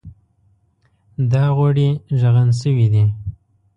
دا 1.31 1.45
غوړي 1.55 1.89
ږغن 2.19 2.49
شوي 2.61 2.87
دي. 2.93 3.03